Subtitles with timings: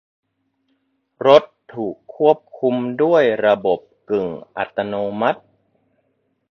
[1.27, 1.43] รถ
[1.73, 4.27] ถูกควบคุมด้วยระบบกึ่ง
[4.57, 5.41] อัตโนมัติ